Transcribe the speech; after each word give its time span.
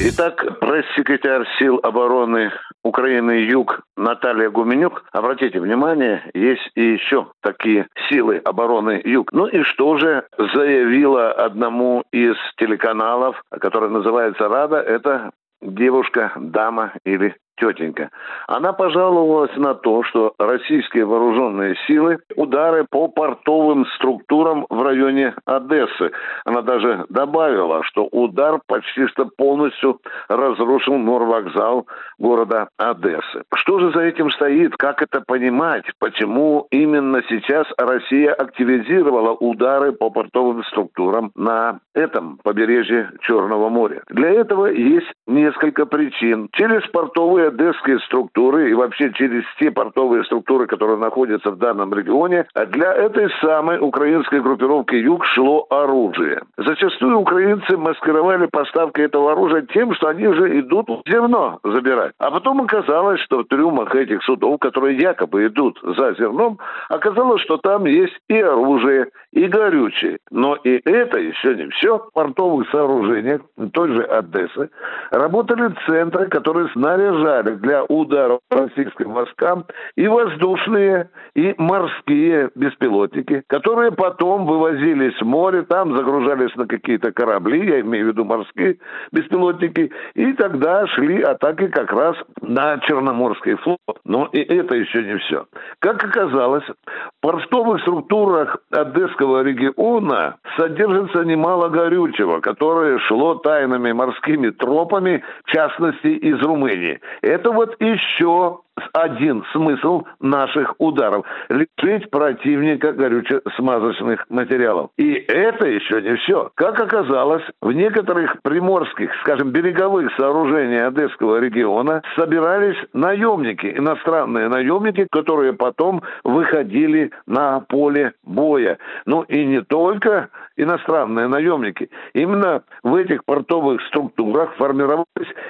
Итак, 0.00 0.58
пресс-секретарь 0.58 1.46
сил 1.58 1.78
обороны 1.80 2.50
Украины 2.82 3.46
Юг 3.48 3.82
Наталья 3.96 4.50
Гуменюк. 4.50 5.04
Обратите 5.12 5.60
внимание, 5.60 6.28
есть 6.34 6.68
и 6.74 6.82
еще 6.82 7.28
такие 7.40 7.86
силы 8.08 8.38
обороны 8.38 9.00
Юг. 9.04 9.32
Ну 9.32 9.46
и 9.46 9.62
что 9.62 9.96
же 9.98 10.26
заявила 10.36 11.30
одному 11.30 12.02
из 12.10 12.34
телеканалов, 12.56 13.40
который 13.60 13.88
называется 13.88 14.48
«Рада», 14.48 14.78
это 14.78 15.30
девушка, 15.62 16.32
дама 16.36 16.92
или 17.04 17.36
тетенька. 17.56 18.10
Она 18.46 18.72
пожаловалась 18.72 19.54
на 19.56 19.74
то, 19.74 20.02
что 20.04 20.34
российские 20.38 21.04
вооруженные 21.04 21.76
силы 21.86 22.18
удары 22.36 22.84
по 22.88 23.08
портовым 23.08 23.86
структурам 23.96 24.66
в 24.68 24.82
районе 24.82 25.34
Одессы. 25.44 26.10
Она 26.44 26.62
даже 26.62 27.06
добавила, 27.08 27.82
что 27.84 28.08
удар 28.10 28.60
почти 28.66 29.06
что 29.08 29.26
полностью 29.36 30.00
разрушил 30.28 30.94
морвокзал 30.94 31.86
города 32.18 32.68
Одессы. 32.78 33.42
Что 33.54 33.78
же 33.78 33.92
за 33.92 34.00
этим 34.00 34.30
стоит? 34.30 34.76
Как 34.76 35.02
это 35.02 35.20
понимать? 35.20 35.84
Почему 35.98 36.66
именно 36.70 37.22
сейчас 37.28 37.66
Россия 37.78 38.32
активизировала 38.32 39.32
удары 39.32 39.92
по 39.92 40.10
портовым 40.10 40.64
структурам 40.64 41.30
на 41.34 41.80
этом 41.94 42.38
побережье 42.42 43.10
Черного 43.20 43.68
моря? 43.68 44.02
Для 44.08 44.30
этого 44.30 44.66
есть 44.66 45.10
несколько 45.26 45.86
причин. 45.86 46.48
Через 46.52 46.86
портовые 46.88 47.43
портовые 47.44 47.48
одесские 47.48 47.98
структуры 48.00 48.70
и 48.70 48.74
вообще 48.74 49.12
через 49.12 49.44
те 49.58 49.70
портовые 49.70 50.24
структуры, 50.24 50.66
которые 50.66 50.98
находятся 50.98 51.50
в 51.50 51.58
данном 51.58 51.92
регионе, 51.94 52.46
для 52.68 52.92
этой 52.92 53.30
самой 53.40 53.78
украинской 53.78 54.40
группировки 54.40 54.94
«Юг» 54.94 55.24
шло 55.26 55.66
оружие. 55.70 56.42
Зачастую 56.56 57.18
украинцы 57.18 57.76
маскировали 57.76 58.46
поставки 58.46 59.00
этого 59.00 59.32
оружия 59.32 59.62
тем, 59.62 59.94
что 59.94 60.08
они 60.08 60.26
же 60.26 60.60
идут 60.60 60.88
зерно 61.06 61.58
забирать. 61.64 62.12
А 62.18 62.30
потом 62.30 62.62
оказалось, 62.62 63.20
что 63.20 63.40
в 63.40 63.44
трюмах 63.44 63.94
этих 63.94 64.22
судов, 64.22 64.58
которые 64.60 64.98
якобы 64.98 65.46
идут 65.46 65.78
за 65.82 66.14
зерном, 66.14 66.58
оказалось, 66.88 67.42
что 67.42 67.56
там 67.58 67.84
есть 67.84 68.16
и 68.28 68.40
оружие, 68.40 69.08
и 69.32 69.46
горючее. 69.46 70.18
Но 70.30 70.54
и 70.54 70.80
это 70.84 71.18
еще 71.18 71.54
не 71.54 71.68
все. 71.70 71.98
В 71.98 72.12
портовых 72.12 72.68
сооружениях 72.70 73.40
той 73.72 73.88
же 73.88 74.02
Одессы 74.04 74.70
работали 75.10 75.74
центры, 75.86 76.28
которые 76.28 76.68
снаряжали 76.68 77.33
снаряды 77.34 77.56
для 77.56 77.84
ударов 77.84 78.40
российским 78.50 79.12
войскам 79.12 79.64
и 79.96 80.06
воздушные, 80.06 81.10
и 81.34 81.54
морские 81.58 82.50
беспилотники, 82.54 83.42
которые 83.46 83.92
потом 83.92 84.46
вывозились 84.46 85.18
в 85.20 85.24
море, 85.24 85.62
там 85.62 85.96
загружались 85.96 86.54
на 86.56 86.66
какие-то 86.66 87.12
корабли, 87.12 87.66
я 87.66 87.80
имею 87.80 88.06
в 88.06 88.08
виду 88.08 88.24
морские 88.24 88.78
беспилотники, 89.12 89.92
и 90.14 90.32
тогда 90.34 90.86
шли 90.88 91.22
атаки 91.22 91.68
как 91.68 91.92
раз 91.92 92.16
на 92.40 92.78
Черноморский 92.80 93.56
флот. 93.56 93.78
Но 94.04 94.28
и 94.32 94.40
это 94.40 94.76
еще 94.76 95.02
не 95.02 95.18
все. 95.18 95.46
Как 95.80 96.02
оказалось, 96.04 96.64
в 96.64 97.20
портовых 97.20 97.80
структурах 97.82 98.58
Одесского 98.70 99.42
региона 99.42 100.36
содержится 100.56 101.24
немало 101.24 101.68
горючего, 101.68 102.40
которое 102.40 102.98
шло 103.00 103.36
тайными 103.36 103.92
морскими 103.92 104.50
тропами, 104.50 105.22
в 105.44 105.50
частности, 105.50 106.08
из 106.08 106.40
Румынии. 106.42 107.00
Это 107.24 107.52
вот 107.52 107.74
еще 107.80 108.60
один 108.92 109.44
смысл 109.52 110.02
наших 110.20 110.74
ударов– 110.78 111.24
лишить 111.48 112.10
противника 112.10 112.92
горюче-смазочных 112.92 114.26
материалов. 114.28 114.90
И 114.98 115.12
это 115.14 115.66
еще 115.66 116.02
не 116.02 116.16
все. 116.16 116.50
Как 116.54 116.78
оказалось, 116.78 117.44
в 117.62 117.72
некоторых 117.72 118.42
приморских, 118.42 119.10
скажем, 119.22 119.52
береговых 119.52 120.14
сооружениях 120.16 120.88
Одесского 120.88 121.40
региона 121.40 122.02
собирались 122.14 122.76
наемники, 122.92 123.72
иностранные 123.74 124.48
наемники, 124.48 125.06
которые 125.10 125.54
потом 125.54 126.02
выходили 126.24 127.10
на 127.26 127.60
поле 127.60 128.12
боя. 128.22 128.76
Ну 129.06 129.22
и 129.22 129.46
не 129.46 129.62
только 129.62 130.28
иностранные 130.56 131.28
наемники. 131.28 131.90
Именно 132.14 132.62
в 132.82 132.94
этих 132.94 133.24
портовых 133.24 133.80
структурах 133.88 134.54
формировались 134.56 135.06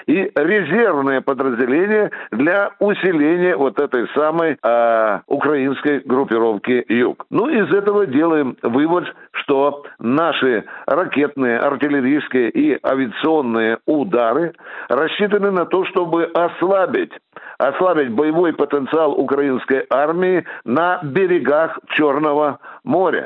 и 0.07 0.31
резервные 0.35 1.21
подразделения 1.21 2.11
для 2.31 2.71
усиления 2.79 3.57
вот 3.57 3.79
этой 3.79 4.09
самой 4.15 4.57
э, 4.63 5.21
украинской 5.27 6.01
группировки 6.01 6.85
«Юг». 6.89 7.27
Ну, 7.31 7.49
из 7.49 7.73
этого 7.73 8.07
делаем 8.07 8.57
вывод, 8.63 9.05
что 9.33 9.85
наши 9.99 10.65
ракетные, 10.87 11.59
артиллерийские 11.59 12.51
и 12.51 12.79
авиационные 12.85 13.79
удары 13.87 14.55
рассчитаны 14.89 15.51
на 15.51 15.67
то, 15.67 15.85
чтобы 15.87 16.25
ослабить 16.25 17.13
ослабить 17.59 18.11
боевой 18.11 18.53
потенциал 18.53 19.13
украинской 19.13 19.87
армии 19.91 20.45
на 20.65 21.01
берегах 21.03 21.79
Черного. 21.89 22.59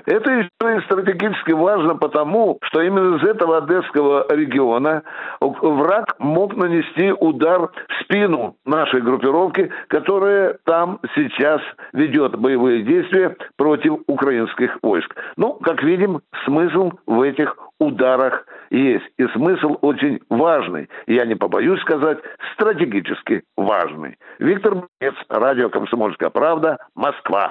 Это 0.06 0.30
еще 0.30 0.48
и 0.78 0.80
стратегически 0.84 1.52
важно 1.52 1.96
потому, 1.96 2.58
что 2.62 2.80
именно 2.80 3.16
из 3.16 3.24
этого 3.24 3.58
Одесского 3.58 4.26
региона 4.30 5.02
враг 5.41 6.14
мог 6.19 6.56
нанести 6.56 7.12
удар 7.12 7.69
в 7.69 8.04
спину 8.04 8.56
нашей 8.64 9.00
группировки, 9.00 9.70
которая 9.88 10.58
там 10.64 11.00
сейчас 11.14 11.60
ведет 11.92 12.36
боевые 12.38 12.82
действия 12.82 13.36
против 13.56 13.98
украинских 14.06 14.78
войск. 14.82 15.14
Ну, 15.36 15.54
как 15.54 15.82
видим, 15.82 16.20
смысл 16.44 16.92
в 17.06 17.20
этих 17.22 17.56
ударах 17.80 18.46
есть. 18.70 19.06
И 19.19 19.26
смысл 19.28 19.76
очень 19.80 20.20
важный. 20.30 20.88
Я 21.06 21.25
не 21.25 21.34
побоюсь 21.34 21.80
сказать, 21.80 22.19
стратегически 22.54 23.42
важный. 23.56 24.16
Виктор 24.38 24.75
Борец, 24.75 25.14
радио 25.28 25.69
«Комсомольская 25.69 26.30
правда», 26.30 26.78
Москва. 26.94 27.50